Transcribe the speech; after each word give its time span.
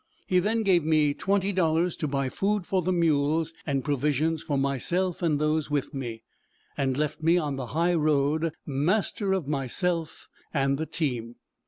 He 0.25 0.39
then 0.39 0.63
gave 0.63 0.83
me 0.83 1.13
twenty 1.13 1.51
dollars 1.51 1.95
to 1.97 2.07
buy 2.07 2.27
food 2.29 2.65
for 2.65 2.81
the 2.81 2.91
mules 2.91 3.53
and 3.67 3.83
provisions 3.85 4.41
for 4.41 4.57
myself 4.57 5.21
and 5.21 5.39
those 5.39 5.69
with 5.69 5.93
me, 5.93 6.23
and 6.75 6.97
left 6.97 7.21
me 7.21 7.37
on 7.37 7.55
the 7.55 7.67
high 7.77 7.93
road 7.93 8.51
master 8.65 9.31
of 9.31 9.47
myself 9.47 10.27
and 10.55 10.79
the 10.79 10.87
team. 10.87 11.35